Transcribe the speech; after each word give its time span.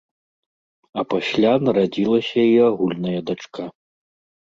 А 1.01 1.03
пасля 1.15 1.53
нарадзілася 1.67 2.41
і 2.55 2.59
агульная 2.71 3.19
дачка. 3.33 3.73